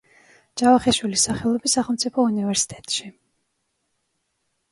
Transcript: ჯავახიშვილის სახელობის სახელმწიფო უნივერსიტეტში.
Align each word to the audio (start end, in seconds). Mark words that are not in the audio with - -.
ჯავახიშვილის 0.61 1.25
სახელობის 1.27 1.75
სახელმწიფო 1.79 2.25
უნივერსიტეტში. 2.29 3.13